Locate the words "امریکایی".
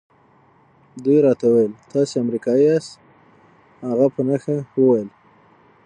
2.23-2.65